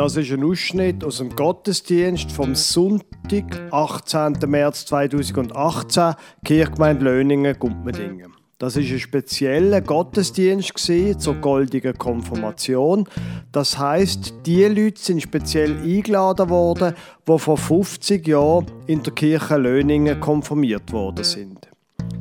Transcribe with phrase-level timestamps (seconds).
[0.00, 4.38] Das ist ein Ausschnitt aus dem Gottesdienst vom Sonntag, 18.
[4.46, 8.32] März 2018, Kirchgemeinde Löningen, Gumpmedingen.
[8.56, 10.72] Das ist ein spezieller Gottesdienst
[11.18, 13.06] zur goldigen Konfirmation.
[13.52, 16.94] Das heißt, die Leute sind speziell eingeladen worden,
[17.28, 21.68] die vor 50 Jahren in der Kirche Löningen konfirmiert worden sind.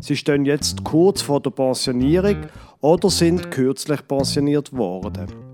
[0.02, 2.48] Sie stehen jetzt kurz vor der Pensionierung
[2.82, 5.48] oder sind kürzlich pensioniert worden.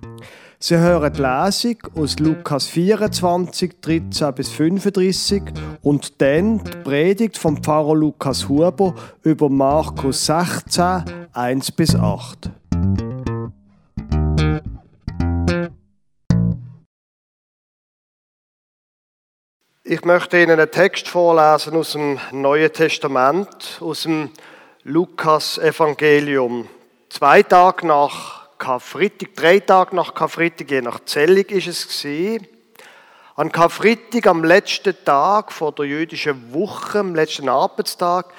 [0.60, 5.44] Sie hören die Lesung aus Lukas 24, 13 bis 35
[5.82, 12.50] und dann die Predigt vom Pfarrer Lukas Huber über Markus 16, 1 bis 8.
[19.84, 24.32] Ich möchte Ihnen einen Text vorlesen aus dem Neuen Testament, aus dem
[24.84, 26.68] Lukas-Evangelium.
[27.10, 32.48] Zwei Tage nach Karfreitag, drei Tage nach Karfreitag, je nach Zählung ist es gewesen.
[33.36, 38.34] An Karfreitag, am letzten Tag vor der jüdischen Woche, am letzten Arbeitstag,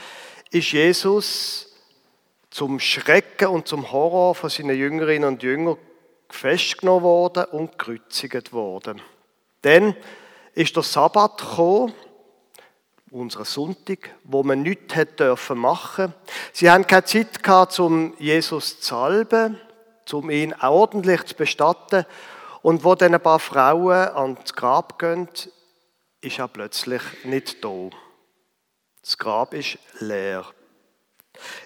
[0.50, 1.74] ist Jesus
[2.50, 5.76] zum Schrecken und zum Horror von seinen Jüngerinnen und Jüngern
[6.30, 9.02] festgenommen worden und gekreuzigt worden.
[9.62, 9.94] Dann
[10.54, 11.92] ist der Sabbat gekommen,
[13.10, 15.64] unser Sonntag, wo man nichts hätte dürfen.
[16.52, 19.60] Sie haben keine Zeit gehabt, um Jesus zu salben
[20.14, 22.04] um ihn ordentlich zu bestatten.
[22.62, 25.28] Und wo dann ein paar Frauen ans Grab gehen,
[26.20, 27.90] ist er plötzlich nicht da.
[29.02, 30.44] Das Grab ist leer.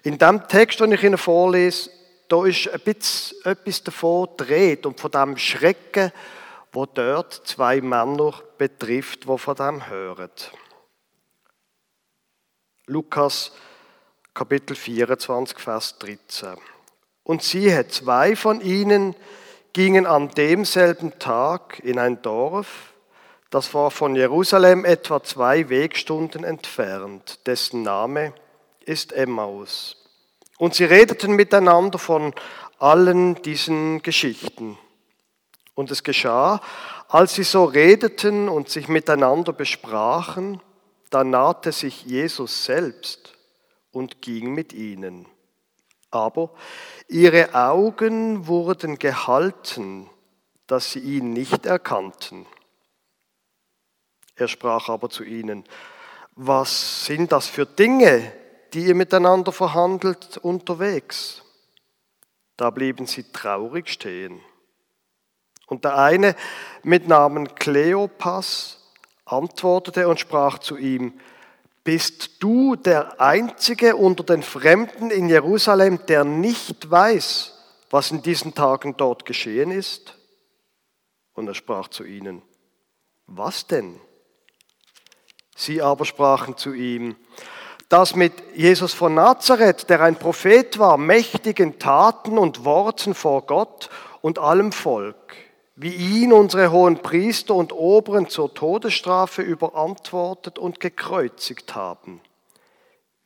[0.03, 1.91] In dem Text, den ich Ihnen vorlese,
[2.29, 6.13] da ist ein bisschen etwas davon dreht und von dem Schrecken,
[6.73, 10.31] wo dort zwei Männer betrifft, wo von dem hören.
[12.87, 13.53] Lukas
[14.33, 16.57] Kapitel 24, Vers 13.
[17.31, 19.15] Und siehe, zwei von ihnen
[19.73, 22.93] gingen an demselben Tag in ein Dorf,
[23.51, 28.33] das war von Jerusalem etwa zwei Wegstunden entfernt, dessen Name
[28.85, 29.95] ist Emmaus.
[30.59, 32.35] Und sie redeten miteinander von
[32.81, 34.77] allen diesen Geschichten.
[35.77, 36.61] Und es geschah,
[37.07, 40.61] als sie so redeten und sich miteinander besprachen,
[41.11, 43.35] da nahte sich Jesus selbst
[43.93, 45.27] und ging mit ihnen.
[46.11, 46.51] Aber
[47.09, 50.09] ihre Augen wurden gehalten,
[50.67, 52.47] dass sie ihn nicht erkannten.
[54.37, 55.65] Er sprach aber zu ihnen,
[56.35, 58.33] was sind das für Dinge,
[58.73, 61.43] die ihr miteinander verhandelt unterwegs?
[62.57, 64.41] Da blieben sie traurig stehen.
[65.67, 66.35] Und der eine
[66.83, 68.81] mit Namen Kleopas
[69.25, 71.21] antwortete und sprach zu ihm,
[71.91, 77.53] bist du der Einzige unter den Fremden in Jerusalem, der nicht weiß,
[77.91, 80.17] was in diesen Tagen dort geschehen ist?
[81.33, 82.43] Und er sprach zu ihnen,
[83.27, 83.99] was denn?
[85.57, 87.17] Sie aber sprachen zu ihm,
[87.89, 93.91] dass mit Jesus von Nazareth, der ein Prophet war, mächtigen Taten und Worten vor Gott
[94.21, 95.35] und allem Volk,
[95.83, 102.21] wie ihn unsere hohen Priester und Oberen zur Todesstrafe überantwortet und gekreuzigt haben.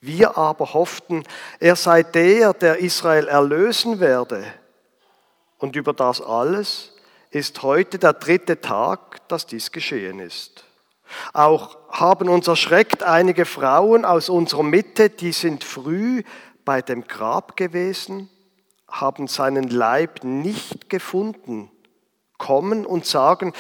[0.01, 1.25] Wir aber hofften,
[1.59, 4.45] er sei der, der Israel erlösen werde.
[5.59, 6.93] Und über das alles
[7.31, 10.65] ist heute der dritte Tag, dass dies geschehen ist.
[11.33, 16.23] Auch haben uns erschreckt einige Frauen aus unserer Mitte, die sind früh
[16.65, 18.31] bei dem Grab gewesen,
[18.87, 21.73] haben seinen Leib nicht gefunden
[22.39, 23.53] kommen und sagen,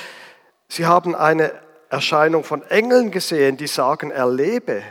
[0.69, 1.53] sie haben eine
[1.89, 4.83] Erscheinung von Engeln gesehen, die sagen, er lebe.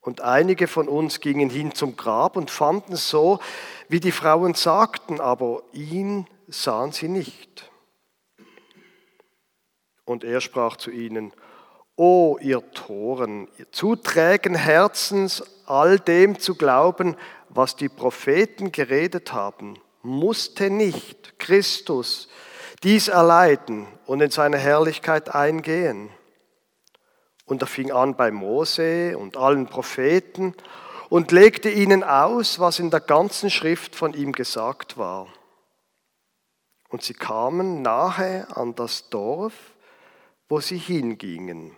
[0.00, 3.40] Und einige von uns gingen hin zum Grab und fanden so,
[3.88, 7.70] wie die Frauen sagten, aber ihn sahen sie nicht.
[10.04, 11.32] Und er sprach zu ihnen,
[11.94, 17.16] O ihr Toren, ihr zu trägen Herzens, all dem zu glauben,
[17.48, 22.28] was die Propheten geredet haben, musste nicht Christus
[22.82, 26.10] dies erleiden und in seine Herrlichkeit eingehen.
[27.44, 30.54] Und er fing an bei Mose und allen Propheten
[31.08, 35.28] und legte ihnen aus, was in der ganzen Schrift von ihm gesagt war.
[36.88, 39.54] Und sie kamen nahe an das Dorf,
[40.48, 41.76] wo sie hingingen.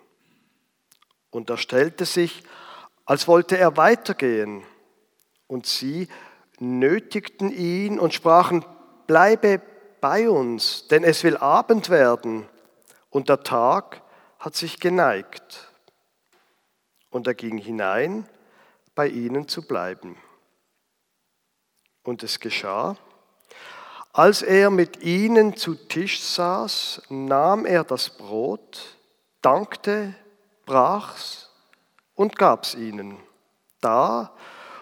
[1.31, 2.45] Und er stellte sich,
[3.05, 4.63] als wollte er weitergehen.
[5.47, 6.09] Und sie
[6.59, 8.65] nötigten ihn und sprachen,
[9.07, 9.61] bleibe
[10.05, 12.47] bei uns, denn es will Abend werden
[13.09, 14.03] und der Tag
[14.39, 15.73] hat sich geneigt.
[17.09, 18.29] Und er ging hinein,
[18.95, 20.19] bei ihnen zu bleiben.
[22.03, 22.99] Und es geschah,
[24.13, 28.99] Als er mit ihnen zu Tisch saß, nahm er das Brot,
[29.41, 30.15] dankte,
[30.67, 31.49] brach's
[32.15, 33.17] und gab's ihnen.
[33.81, 34.35] Da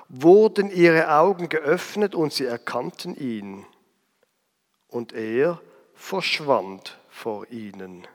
[0.08, 3.64] wurden ihre Augen geöffnet und sie erkannten ihn.
[4.92, 5.60] Und er
[5.94, 8.06] verschwand vor ihnen.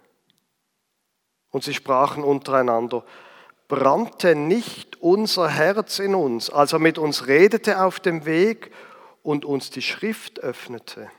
[1.49, 3.03] Und sie sprachen untereinander,
[3.67, 8.71] brannte nicht unser Herz in uns, als er mit uns redete auf dem Weg
[9.23, 11.09] und uns die Schrift öffnete.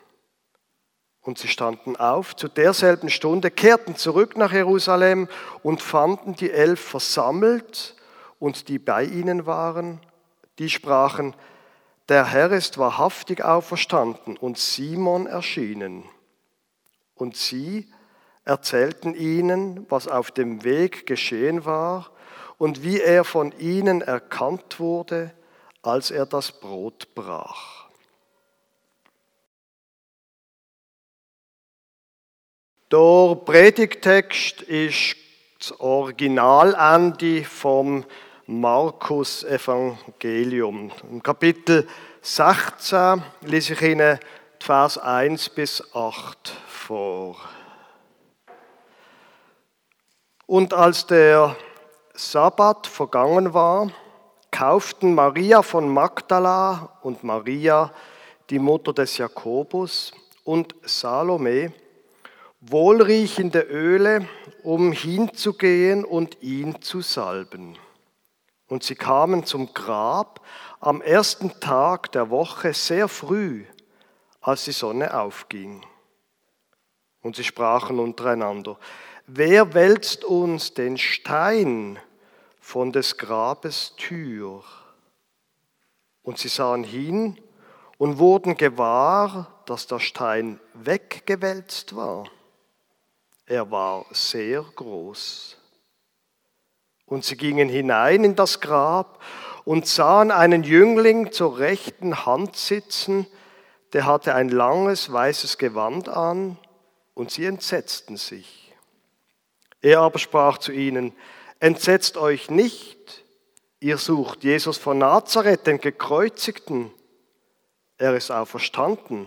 [1.23, 5.29] Und sie standen auf zu derselben Stunde, kehrten zurück nach Jerusalem
[5.65, 7.97] und fanden die Elf versammelt
[8.39, 10.01] und die bei ihnen waren.
[10.59, 11.35] Die sprachen,
[12.09, 16.05] der Herr ist wahrhaftig auferstanden und Simon erschienen.
[17.15, 17.93] Und sie
[18.45, 22.11] erzählten ihnen, was auf dem Weg geschehen war
[22.57, 25.35] und wie er von ihnen erkannt wurde,
[25.83, 27.89] als er das Brot brach.
[32.91, 35.17] Der Predigtext ist
[35.59, 38.07] das Originalende vom
[38.51, 40.91] Markus Evangelium.
[41.11, 41.87] Im Kapitel
[42.23, 44.19] 16 lese ich Ihnen
[44.59, 47.37] Vers 1 bis 8 vor.
[50.47, 51.57] Und als der
[52.15, 53.91] Sabbat vergangen war,
[54.51, 57.93] kauften Maria von Magdala und Maria,
[58.49, 60.13] die Mutter des Jakobus,
[60.45, 61.75] und Salome
[62.63, 64.27] wohlriechende Öle,
[64.63, 67.77] um hinzugehen und ihn zu salben.
[68.69, 70.45] Und sie kamen zum Grab
[70.81, 73.65] am ersten Tag der Woche sehr früh,
[74.41, 75.85] als die Sonne aufging.
[77.23, 78.79] Und sie sprachen untereinander,
[79.27, 81.99] wer wälzt uns den Stein
[82.61, 84.63] von des Grabes Tür?
[86.23, 87.39] Und sie sahen hin
[87.97, 92.27] und wurden gewahr, dass der Stein weggewälzt war.
[93.45, 95.58] Er war sehr groß.
[97.09, 99.23] Und sie gingen hinein in das Grab
[99.65, 103.27] und sahen einen Jüngling zur rechten Hand sitzen,
[103.93, 106.59] der hatte ein langes weißes Gewand an
[107.15, 108.75] und sie entsetzten sich.
[109.81, 111.13] Er aber sprach zu ihnen,
[111.61, 113.25] entsetzt euch nicht,
[113.81, 116.91] ihr sucht Jesus von Nazareth, den gekreuzigten.
[117.97, 119.27] Er ist auferstanden,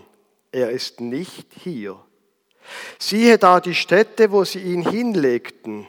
[0.52, 1.98] er ist nicht hier.
[2.98, 5.86] Siehe da die Stätte, wo sie ihn hinlegten.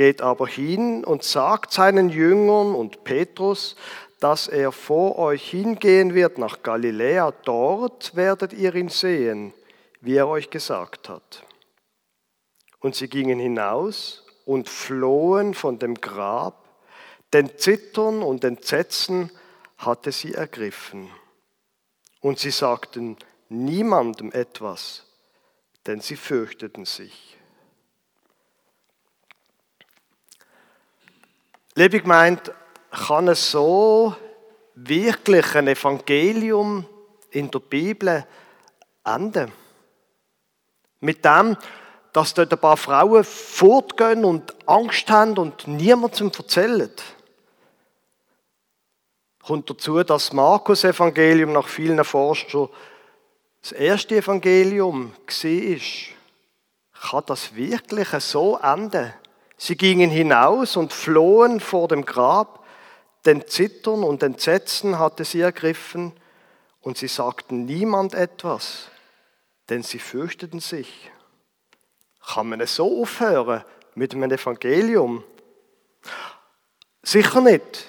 [0.00, 3.76] Geht aber hin und sagt seinen Jüngern und Petrus,
[4.18, 7.32] dass er vor euch hingehen wird nach Galiläa.
[7.44, 9.52] Dort werdet ihr ihn sehen
[10.00, 11.44] wie er euch gesagt hat.
[12.80, 16.64] Und sie gingen hinaus und flohen von dem Grab,
[17.32, 19.30] denn Zittern und Entsetzen
[19.76, 21.10] hatte sie ergriffen.
[22.20, 23.16] Und sie sagten
[23.48, 25.06] niemandem etwas,
[25.86, 27.36] denn sie fürchteten sich.
[31.76, 32.52] Liebe meint,
[32.90, 34.14] kann es so
[34.74, 36.84] wirklich ein Evangelium
[37.30, 38.26] in der Bibel
[39.04, 39.52] enden?
[40.98, 41.56] Mit dem,
[42.12, 46.90] dass dort ein paar Frauen fortgehen und Angst haben und niemand zum erzählen.
[49.42, 52.68] Kommt dazu, dass das Markus-Evangelium nach vielen Forschern
[53.62, 57.10] das erste Evangelium war.
[57.10, 59.14] Kann das wirklich so enden?
[59.60, 62.64] Sie gingen hinaus und flohen vor dem Grab,
[63.26, 66.12] denn Zittern und Entsetzen hatte sie ergriffen
[66.80, 68.90] und sie sagten niemand etwas
[69.70, 71.10] denn sie fürchteten sich.
[72.26, 73.64] Kann man es so aufhören
[73.94, 75.24] mit einem Evangelium?
[77.02, 77.88] Sicher nicht,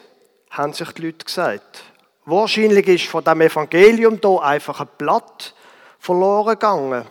[0.52, 1.84] haben sich die Leute gesagt.
[2.26, 5.56] Wahrscheinlich ist von dem Evangelium hier einfach ein Blatt
[6.00, 7.06] verloren gegangen.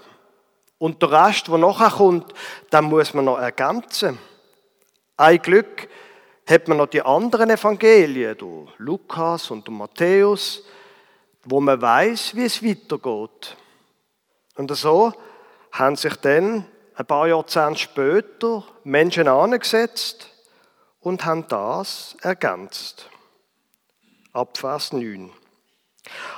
[0.78, 2.32] Und der Rest, der nachher kommt,
[2.72, 4.18] den muss man noch ergänzen.
[5.20, 5.86] Ein Glück
[6.48, 8.38] hat man noch die anderen Evangelien,
[8.78, 10.64] Lukas und Matthäus,
[11.44, 13.54] wo man weiß, wie es weitergeht.
[14.56, 15.12] Und so
[15.72, 20.30] haben sich dann ein paar Jahrzehnte später Menschen angesetzt
[21.00, 23.10] und haben das ergänzt.
[24.32, 25.30] Ab Vers 9.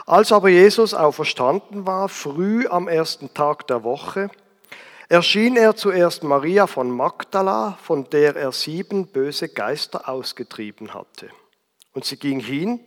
[0.06, 4.28] Als aber Jesus auferstanden war, früh am ersten Tag der Woche,
[5.12, 11.28] erschien er zuerst Maria von Magdala, von der er sieben böse Geister ausgetrieben hatte.
[11.92, 12.80] Und sie ging hin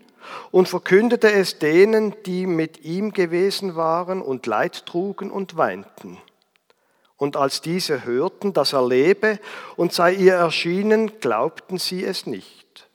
[0.50, 6.18] und verkündete es denen, die mit ihm gewesen waren und Leid trugen und weinten.
[7.16, 9.40] Und als diese hörten, dass er lebe
[9.76, 12.90] und sei ihr erschienen, glaubten sie es nicht.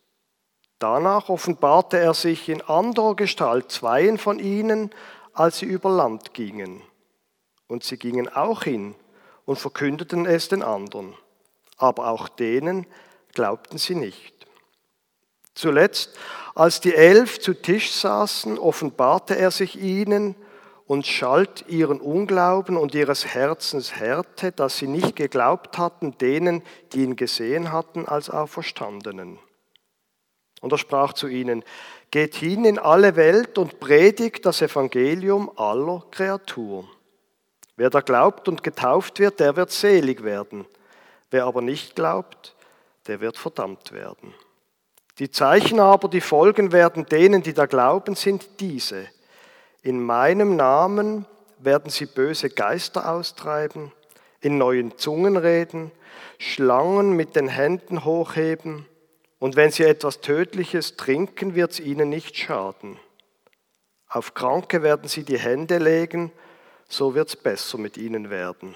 [0.80, 4.90] Danach offenbarte er sich in anderer Gestalt zweien von ihnen
[5.34, 6.82] als sie über Land gingen.
[7.68, 8.96] Und sie gingen auch hin
[9.50, 11.12] und verkündeten es den anderen.
[11.76, 12.86] Aber auch denen
[13.34, 14.46] glaubten sie nicht.
[15.56, 16.16] Zuletzt,
[16.54, 20.36] als die Elf zu Tisch saßen, offenbarte er sich ihnen
[20.86, 27.02] und schalt ihren Unglauben und ihres Herzens Härte, dass sie nicht geglaubt hatten denen, die
[27.02, 29.40] ihn gesehen hatten, als Auferstandenen.
[30.60, 31.64] Und er sprach zu ihnen,
[32.12, 36.88] geht hin in alle Welt und predigt das Evangelium aller Kreatur.
[37.80, 40.66] Wer da glaubt und getauft wird, der wird selig werden.
[41.30, 42.54] Wer aber nicht glaubt,
[43.06, 44.34] der wird verdammt werden.
[45.18, 49.06] Die Zeichen aber, die folgen werden denen, die da glauben, sind diese.
[49.80, 51.24] In meinem Namen
[51.58, 53.92] werden sie böse Geister austreiben,
[54.42, 55.90] in neuen Zungen reden,
[56.36, 58.84] Schlangen mit den Händen hochheben,
[59.38, 62.98] und wenn sie etwas Tödliches trinken, wird es ihnen nicht schaden.
[64.06, 66.30] Auf Kranke werden sie die Hände legen,
[66.90, 68.74] so wird es besser mit ihnen werden.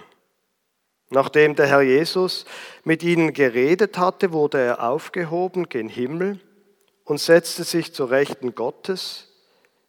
[1.10, 2.46] Nachdem der Herr Jesus
[2.82, 6.40] mit ihnen geredet hatte, wurde er aufgehoben gen Himmel
[7.04, 9.28] und setzte sich zur Rechten Gottes.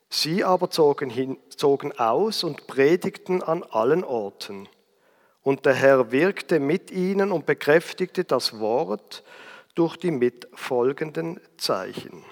[0.09, 4.67] Sie aber zogen, hin, zogen aus und predigten an allen Orten.
[5.41, 9.23] Und der Herr wirkte mit ihnen und bekräftigte das Wort
[9.75, 12.23] durch die mitfolgenden Zeichen.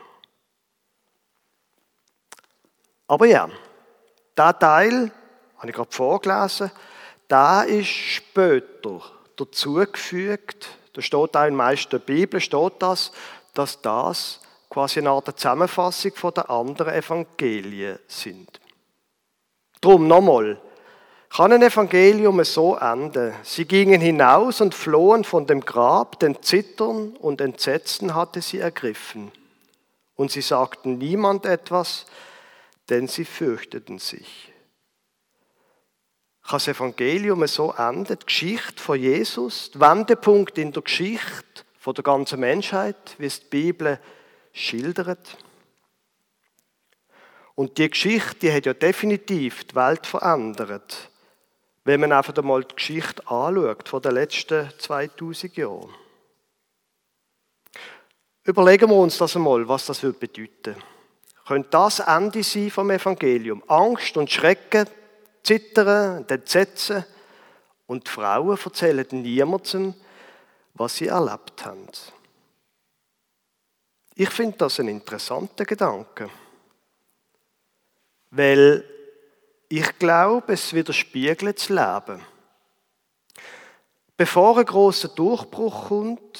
[3.07, 3.49] Aber ja,
[4.37, 5.11] der Teil,
[5.63, 6.71] habe ich gerade vorgelesen,
[7.29, 9.01] da ist später
[9.37, 13.13] dazugefügt, da steht auch in meisten Bibeln, steht das,
[13.53, 18.59] dass das quasi eine Art Zusammenfassung von den anderen Evangelien sind.
[19.79, 20.59] Drum nochmal,
[21.29, 23.33] kann ein Evangelium so enden?
[23.43, 29.31] Sie gingen hinaus und flohen von dem Grab, denn Zittern und Entsetzen hatte sie ergriffen.
[30.15, 32.05] Und sie sagten niemand etwas,
[32.89, 34.52] denn sie fürchteten sich.
[36.43, 38.19] Kann das Evangelium so enden?
[38.19, 43.39] Die Geschichte von Jesus, der Wendepunkt in der Geschichte von der ganzen Menschheit, wie es
[43.39, 43.99] die Bibel
[44.51, 45.37] schildert.
[47.55, 51.09] Und die Geschichte, die hat ja definitiv die Welt verändert
[51.85, 55.89] wenn man einfach einmal die Geschichte anschaut von den letzten 2000 Jahren.
[58.45, 60.75] Überlegen wir uns das einmal, was das bedeuten würde.
[61.45, 63.63] Könnte das Ende sein vom Evangelium?
[63.67, 64.87] Angst und Schrecken,
[65.43, 67.05] Zittern und Entsetzen.
[67.85, 69.93] Und die Frauen erzählen niemandem,
[70.73, 71.87] was sie erlebt haben.
[74.15, 76.29] Ich finde das ein interessanter Gedanke.
[78.31, 78.87] Weil
[79.69, 82.23] ich glaube, es widerspiegelt das Leben.
[84.15, 86.39] Bevor ein großer Durchbruch kommt,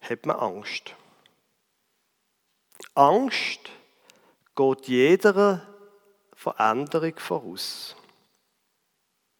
[0.00, 0.94] hat man Angst.
[2.94, 3.60] Angst
[4.54, 5.73] geht jeder
[6.44, 7.96] Veränderung voraus.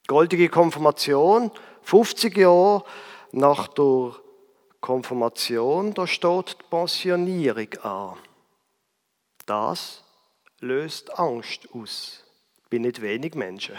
[0.06, 1.50] Goldige Konfirmation,
[1.82, 2.82] 50 Jahre
[3.32, 4.14] nach der
[4.80, 8.16] Konfirmation, da steht die Pensionierung an.
[9.44, 10.02] Das
[10.60, 12.24] löst Angst aus.
[12.70, 13.76] Bei nicht wenig Menschen.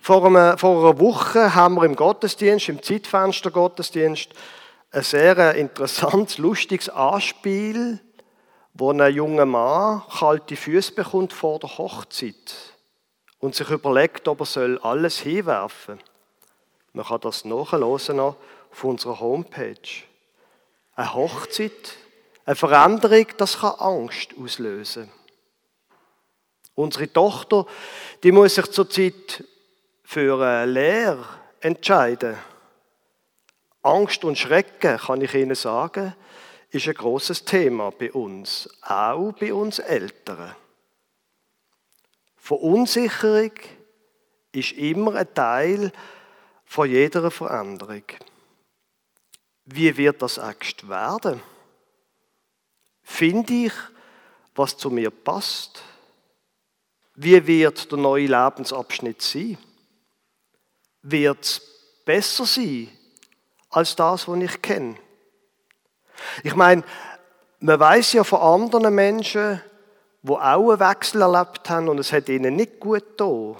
[0.00, 4.30] Vor, einer, vor einer Woche haben wir im Gottesdienst, im Zeitfenster Gottesdienst,
[4.90, 8.00] ein sehr interessantes, lustiges Anspiel,
[8.78, 12.54] wo ein junger Mann kalte Füße bekommt vor der Hochzeit
[13.40, 16.04] und sich überlegt, ob er soll alles hinwerfen soll.
[16.92, 20.04] Man kann das nachhören auf unserer Homepage.
[20.94, 21.96] Eine Hochzeit,
[22.44, 25.10] eine Veränderung, das kann Angst auslösen.
[26.76, 27.66] Unsere Tochter,
[28.22, 29.44] die muss sich zurzeit
[30.04, 31.24] für eine Lehre
[31.60, 32.36] entscheiden.
[33.82, 36.14] Angst und Schrecken, kann ich Ihnen sagen,
[36.70, 40.54] ist ein großes Thema bei uns, auch bei uns Eltern.
[42.36, 43.52] Verunsicherung
[44.52, 45.92] ist immer ein Teil
[46.64, 48.04] von jeder Veränderung.
[49.64, 51.42] Wie wird das Angst werden?
[53.02, 53.72] Finde ich,
[54.54, 55.82] was zu mir passt?
[57.14, 59.58] Wie wird der neue Lebensabschnitt sein?
[61.02, 61.60] Wird es
[62.04, 62.88] besser sein
[63.70, 64.96] als das, was ich kenne?
[66.42, 66.82] Ich meine,
[67.60, 69.60] man weiß ja von anderen Menschen,
[70.22, 73.56] die auch einen Wechsel erlebt haben und es hat ihnen nicht gut getan,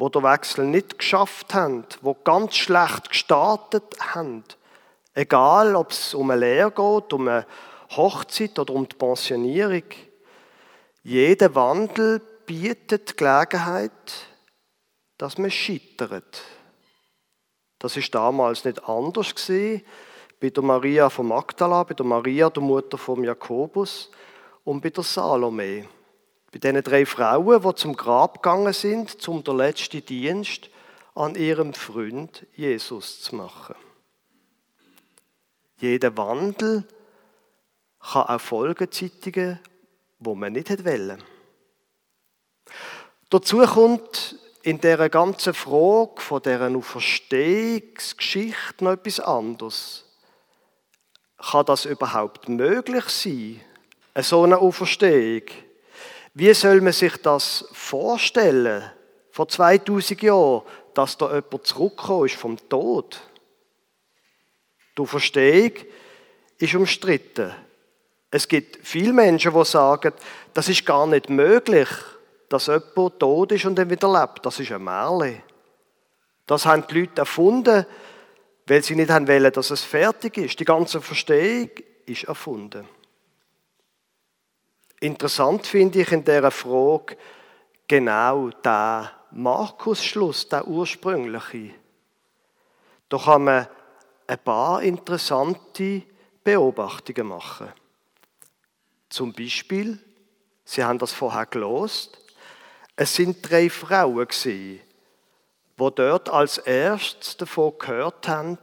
[0.00, 4.44] die den Wechsel nicht geschafft haben, die ganz schlecht gestartet haben.
[5.14, 7.46] Egal, ob es um eine Lehre geht, um eine
[7.90, 9.84] Hochzeit oder um die Pensionierung.
[11.02, 13.92] Jeder Wandel bietet die Gelegenheit,
[15.18, 16.42] dass man scheitert.
[17.78, 19.84] Das ist damals nicht anders gewesen.
[20.44, 24.10] Bei der Maria von Magdala, bei der Maria, der Mutter von Jakobus
[24.62, 25.88] und bei der Salome.
[26.52, 30.68] Bei diesen drei Frauen, die zum Grab gegangen sind, zum der letzten Dienst
[31.14, 33.74] an ihrem Freund Jesus zu machen.
[35.78, 36.86] Jeder Wandel
[38.00, 39.58] kann auch Folgen zeitigen,
[40.18, 41.22] wo man nicht wollen.
[43.30, 50.04] Dazu kommt in der ganzen Frage von dieser Auferstehungsgeschichte noch etwas anderes.
[51.38, 53.60] Kann das überhaupt möglich sein,
[54.14, 55.42] eine so eine Auferstehung?
[56.34, 58.90] Wie soll man sich das vorstellen,
[59.30, 60.62] vor 2000 Jahren,
[60.94, 63.20] dass da jemand zurückgekommen ist vom Tod?
[64.96, 65.72] Die Auferstehung
[66.58, 67.52] ist umstritten.
[68.30, 70.12] Es gibt viele Menschen, die sagen,
[70.54, 71.88] das ist gar nicht möglich
[72.54, 74.46] dass jemand tot ist und dann wieder lebt.
[74.46, 75.42] Das ist ein Märchen.
[76.46, 77.86] Das haben die Leute erfunden,
[78.66, 80.58] weil sie nicht haben wollen, dass es fertig ist.
[80.58, 81.70] Die ganze Verstehung
[82.06, 82.88] ist erfunden.
[85.00, 87.16] Interessant finde ich in dieser Frage
[87.86, 91.74] genau der Markus-Schluss, der ursprüngliche.
[93.08, 93.68] Da kann man
[94.26, 96.02] ein paar interessante
[96.42, 97.72] Beobachtungen machen.
[99.10, 99.98] Zum Beispiel,
[100.64, 102.18] Sie haben das vorher gelost,
[102.96, 104.26] es sind drei Frauen
[105.78, 108.58] die dort als erstes davon gehört haben,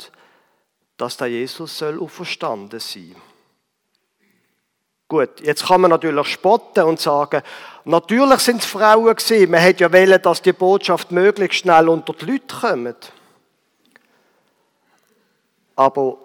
[0.98, 3.16] dass der Jesus soll auferstanden sein.
[5.08, 7.42] Gut, jetzt kann man natürlich spotten und sagen,
[7.84, 9.52] natürlich sind es Frauen gewesen.
[9.52, 13.12] Man hätte ja wollen, dass die Botschaft möglichst schnell unter die Leute kommt.
[15.76, 16.18] Aber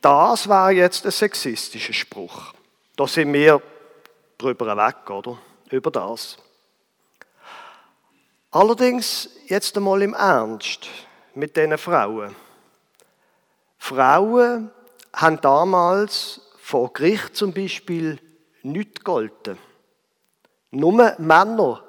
[0.00, 2.54] das war jetzt ein sexistischer Spruch.
[2.96, 3.60] Da sind wir
[4.38, 5.36] drüber weg, oder?
[5.70, 6.38] Über das.
[8.50, 10.88] Allerdings jetzt einmal im Ernst
[11.34, 12.34] mit diesen Frauen.
[13.76, 14.70] Frauen
[15.12, 18.18] haben damals vor Gericht zum Beispiel
[18.62, 19.58] nicht gegolten.
[20.70, 21.82] Nur Männer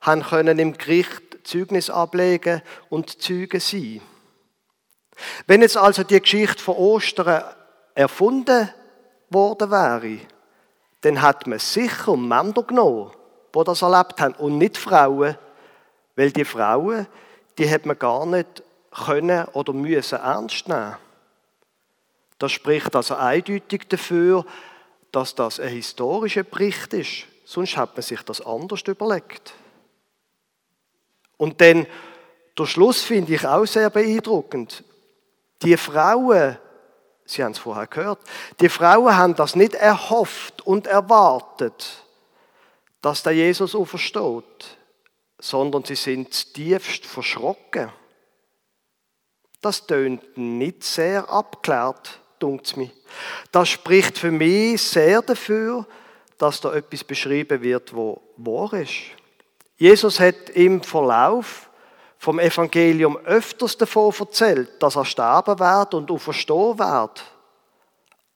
[0.00, 4.00] haben können im Gericht Zeugnis ablegen und Zeugen sein.
[5.46, 7.44] Wenn jetzt also die Geschichte von Ostern
[7.94, 8.70] erfunden
[9.30, 10.18] worden wäre,
[11.02, 13.12] dann hat man sicher Männer genommen,
[13.54, 15.36] die das erlebt haben und nicht Frauen,
[16.16, 17.06] weil die Frauen,
[17.58, 20.96] die hat man gar nicht können oder müssen ernst nehmen.
[22.38, 24.44] Das spricht also eindeutig dafür,
[25.12, 27.26] dass das ein historischer Bericht ist.
[27.44, 29.52] Sonst hat man sich das anders überlegt.
[31.36, 31.86] Und dann,
[32.58, 34.84] der Schluss finde ich auch sehr beeindruckend.
[35.62, 36.58] Die Frauen,
[37.24, 38.20] Sie haben es vorher gehört,
[38.60, 42.04] die Frauen haben das nicht erhofft und erwartet,
[43.00, 44.76] dass der Jesus aufersteht
[45.42, 47.90] sondern sie sind tiefst verschrocken.
[49.60, 52.90] Das tönt nicht sehr abklärt, dunkt mir.
[53.50, 55.84] Das spricht für mich sehr dafür,
[56.38, 58.92] dass da etwas beschrieben wird, wo wahr ist.
[59.76, 61.68] Jesus hat im Verlauf
[62.18, 67.24] vom Evangelium öfters davon erzählt, dass er sterben wird und auferstehen wird.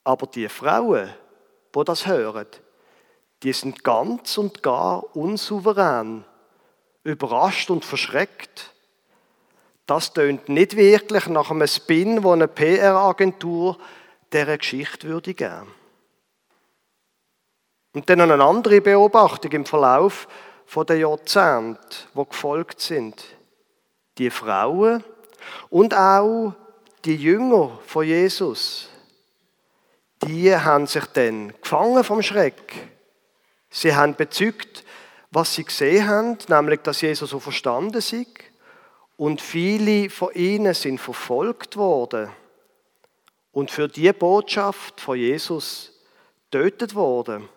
[0.03, 1.15] Aber die Frauen,
[1.73, 2.49] wo das hören,
[3.45, 6.25] die sind ganz und gar unsouverän
[7.07, 8.73] überrascht und verschreckt.
[9.87, 13.79] Das tönt nicht wirklich nach einem Spin, wo eine PR-Agentur
[14.33, 15.73] dieser Geschichte würde geben.
[17.95, 20.29] Und dann eine andere Beobachtung im Verlauf
[20.89, 23.25] der Jahrzehnte, wo gefolgt sind.
[24.19, 25.05] Die Frauen
[25.71, 26.55] und auch
[27.05, 28.89] die Jünger von Jesus,
[30.25, 32.73] die haben sich dann gefangen vom Schreck.
[33.71, 34.85] Sie haben bezügt,
[35.37, 38.15] was sie gesehen haben, nämlich, dass Jesus so verstanden ist.
[39.19, 42.31] Und viele von ihnen sind verfolgt worden
[43.53, 45.93] und für die Botschaft von Jesus
[46.51, 47.51] tötet worden.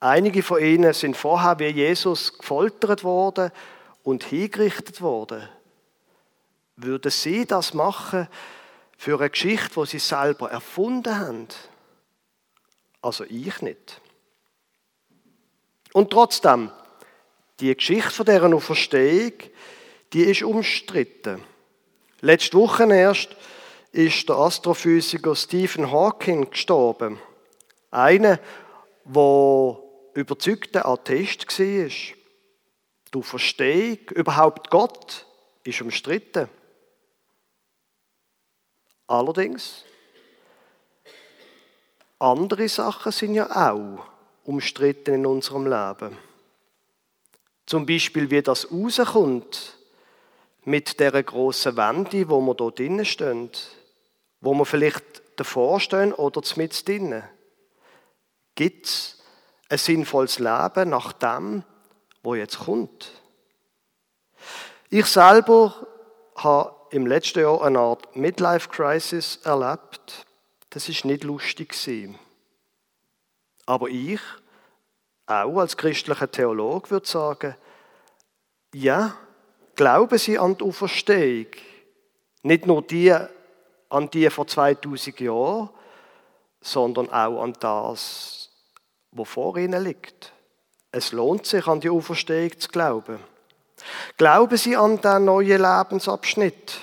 [0.00, 3.52] Einige von ihnen sind vorher wie Jesus gefoltert worden
[4.02, 5.46] und hingerichtet worden.
[6.76, 8.28] Würden sie das machen
[8.96, 11.48] für eine Geschichte, die sie selber erfunden haben?
[13.02, 14.00] Also ich nicht.
[15.92, 16.70] Und trotzdem,
[17.60, 19.32] die Geschichte von dieser Auferstehung,
[20.12, 21.42] die ist umstritten.
[22.20, 23.36] Letzte Woche erst
[23.92, 27.20] ist der Astrophysiker Stephen Hawking gestorben.
[27.90, 28.38] Einer,
[29.04, 29.78] der
[30.14, 31.88] überzeugter Atheist war.
[31.88, 35.26] Die Auferstehung, überhaupt Gott,
[35.64, 36.48] ist umstritten.
[39.06, 39.84] Allerdings,
[42.18, 44.11] andere Sachen sind ja auch
[44.44, 46.16] umstritten in unserem Leben.
[47.66, 49.78] Zum Beispiel, wie das rauskommt
[50.64, 53.50] mit der großen Wende, wo wir dort drinnen stehen,
[54.40, 57.22] wo wir vielleicht davor stehen oder mit drinnen.
[58.54, 59.22] Gibt es
[59.68, 61.64] ein sinnvolles Leben nach dem,
[62.22, 63.10] wo jetzt kommt.
[64.90, 65.86] Ich selber
[66.36, 70.26] habe im letzten Jahr eine Art Midlife-Crisis erlebt.
[70.70, 72.18] Das ist nicht lustig gewesen.
[73.66, 74.20] Aber ich,
[75.26, 77.54] auch als christlicher Theologe, würde sagen,
[78.74, 79.16] ja,
[79.74, 81.46] glauben Sie an die Auferstehung.
[82.42, 83.14] Nicht nur die
[83.92, 85.68] an die vor 2000 Jahren,
[86.60, 88.50] sondern auch an das,
[89.10, 90.32] was vor Ihnen liegt.
[90.90, 93.18] Es lohnt sich, an die Auferstehung zu glauben.
[94.16, 96.78] Glauben Sie an den neuen Lebensabschnitt,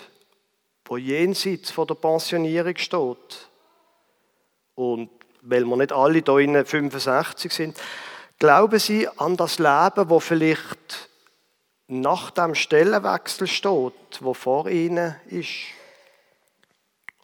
[0.85, 3.49] wo jenseits von der Pensionierung steht.
[4.75, 5.09] Und
[5.41, 7.77] weil wir nicht alle hier 65 sind,
[8.37, 11.09] glauben Sie an das Leben, wo vielleicht
[11.87, 15.49] nach dem Stellenwechsel steht, wo vor Ihnen ist?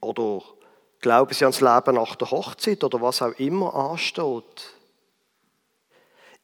[0.02, 0.42] Oder
[1.00, 4.74] glauben Sie ans Leben nach der Hochzeit oder was auch immer ansteht?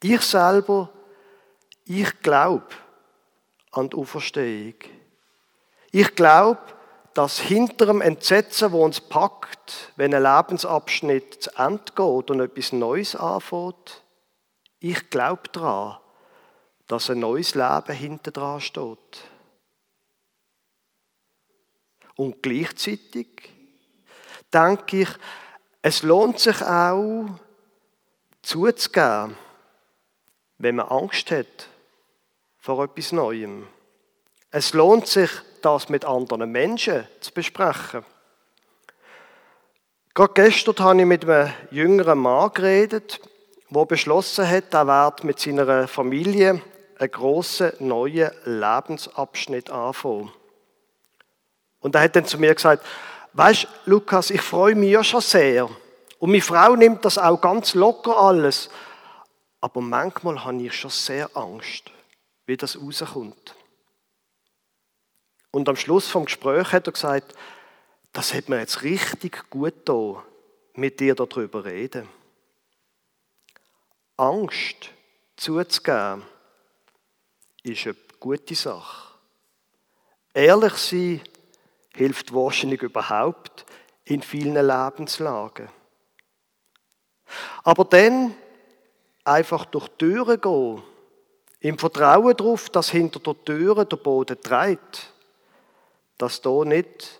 [0.04, 0.90] Ich selber,
[1.86, 2.68] ich glaube
[3.72, 4.76] an die Auferstehung.
[5.92, 6.60] Ich glaube,
[7.14, 12.72] dass hinter dem Entsetzen, wo uns packt, wenn ein Lebensabschnitt zu Ende geht und etwas
[12.72, 14.04] Neues anfängt,
[14.80, 15.98] ich glaube daran,
[16.88, 19.24] dass ein neues Leben hinter dran steht.
[22.16, 23.28] Und gleichzeitig
[24.54, 25.10] denke ich,
[25.82, 27.28] es lohnt sich auch
[28.42, 29.38] zuzugeben,
[30.58, 31.68] wenn man Angst hat
[32.58, 33.68] vor etwas Neuem.
[34.52, 35.32] Es lohnt sich,
[35.66, 38.04] das mit anderen Menschen zu besprechen.
[40.14, 43.22] Gerade gestern habe ich mit einem jüngeren Mann geredet,
[43.70, 46.62] der beschlossen hat, er werde mit seiner Familie
[47.00, 50.32] einen grossen neuen Lebensabschnitt anfangen.
[51.80, 52.86] Und er hat dann zu mir gesagt,
[53.34, 55.70] weißt Lukas, ich freue mich ja schon sehr.
[56.20, 58.70] Und meine Frau nimmt das auch ganz locker alles.
[59.62, 61.86] Aber manchmal habe ich schon sehr Angst,
[62.46, 63.56] wie das rauskommt.
[65.52, 67.36] Und am Schluss vom Gespräch hat er gesagt,
[68.14, 70.24] das hat mir jetzt richtig gut da,
[70.74, 72.08] mit dir darüber reden.
[74.18, 74.90] Angst
[75.36, 76.24] zuzugeben,
[77.64, 79.14] ist eine gute Sache.
[80.34, 81.22] Ehrlich sein
[81.94, 83.66] hilft wahrscheinlich überhaupt
[84.06, 85.70] in vielen Lebenslagen.
[87.64, 88.36] Aber dann
[89.24, 90.84] einfach durch Türen gehen,
[91.60, 95.11] im Vertrauen darauf, dass hinter der Türe der Boden treibt,
[96.22, 97.20] dass da nicht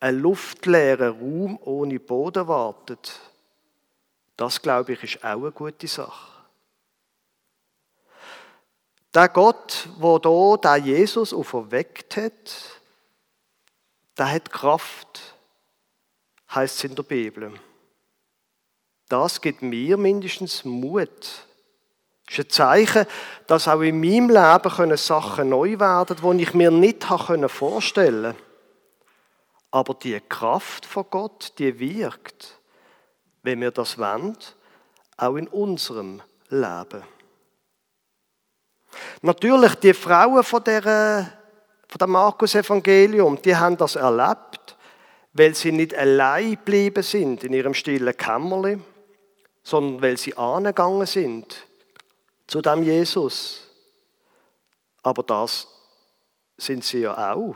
[0.00, 3.20] ein luftleerer Raum ohne Boden wartet.
[4.38, 6.32] Das, glaube ich, ist auch eine gute Sache.
[9.12, 12.80] Der Gott, wo da der Jesus auferweckt hat,
[14.16, 15.34] der hat Kraft,
[16.54, 17.52] heißt es in der Bibel.
[19.10, 21.46] Das gibt mir mindestens Mut.
[22.28, 23.06] Das ist ein Zeichen,
[23.46, 28.36] dass auch in meinem Leben Sachen neu werden können, die ich mir nicht vorstellen konnte.
[29.70, 32.58] Aber die Kraft von Gott, die wirkt,
[33.42, 34.36] wenn wir das wollen,
[35.16, 37.02] auch in unserem Leben.
[39.22, 41.32] Natürlich, die Frauen von, der,
[41.88, 44.76] von dem Markus-Evangelium, die haben das erlebt,
[45.32, 48.78] weil sie nicht allein geblieben sind in ihrem stillen Kämmerli,
[49.62, 51.67] sondern weil sie angegangen sind
[52.48, 53.60] zu dem Jesus.
[55.02, 55.68] Aber das
[56.56, 57.54] sind sie ja auch,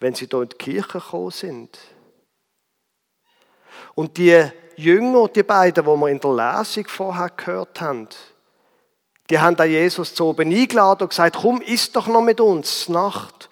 [0.00, 1.78] wenn sie hier in die Kirche gekommen sind.
[3.94, 4.42] Und die
[4.76, 8.08] Jünger, die beiden, die wir in der Lesung vorher gehört haben,
[9.30, 12.88] die haben da Jesus zu oben eingeladen und gesagt, komm, isst doch noch mit uns,
[12.88, 13.48] Nacht.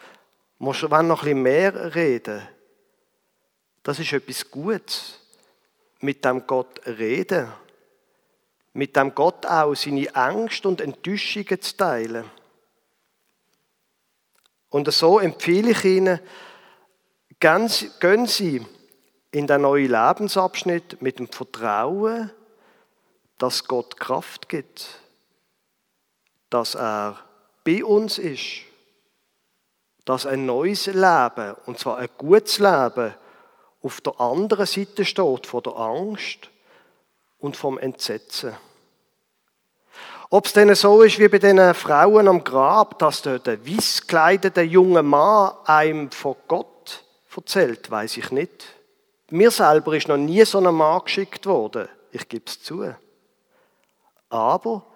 [0.58, 2.48] Wir wollen noch ein bisschen mehr reden.
[3.82, 5.18] Das ist etwas Gutes.
[6.00, 7.52] Mit dem Gott reden
[8.74, 12.24] mit dem Gott auch seine Ängste und Enttäuschungen zu teilen.
[14.70, 16.18] Und so empfehle ich Ihnen,
[17.38, 18.66] gehen Sie
[19.30, 22.30] in den neuen Lebensabschnitt mit dem Vertrauen,
[23.36, 25.00] dass Gott Kraft gibt,
[26.48, 27.18] dass er
[27.64, 28.62] bei uns ist,
[30.04, 33.14] dass ein neues Leben, und zwar ein gutes Leben,
[33.82, 36.51] auf der anderen Seite steht von der Angst
[37.42, 38.56] und vom Entsetzen.
[40.30, 44.00] Ob es denn so ist wie bei den Frauen am Grab, dass der, der weiß
[44.02, 47.04] gekleidete junge Mann einem von Gott
[47.36, 48.64] erzählt, weiß ich nicht.
[49.28, 51.88] Mir selber ist noch nie so ein Mann geschickt worden.
[52.12, 52.94] Ich gebe es zu.
[54.30, 54.86] Aber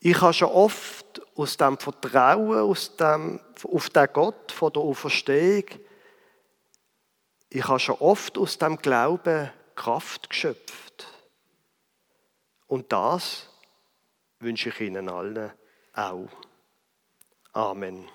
[0.00, 5.64] ich habe schon oft aus dem Vertrauen aus dem, auf den Gott von der Auferstehung,
[7.50, 10.91] ich habe schon oft aus dem Glauben Kraft geschöpft.
[12.72, 13.50] Und das
[14.38, 15.52] wünsche ich Ihnen allen
[15.92, 16.30] auch.
[17.52, 18.08] Amen.